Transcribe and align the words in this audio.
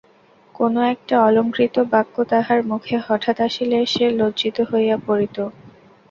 কোনো 0.55 0.79
একটা 0.93 1.15
অলংকৃত 1.27 1.75
বাক্য 1.91 2.15
তাহার 2.31 2.59
মুখে 2.65 2.95
হঠাৎ 3.07 3.37
আসিলে 3.41 3.77
সে 3.85 4.05
লজ্জিত 4.19 4.57
হইয়া 4.71 4.97
পড়িত। 5.05 5.37